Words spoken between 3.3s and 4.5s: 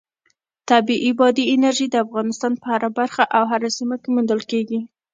او هره سیمه کې موندل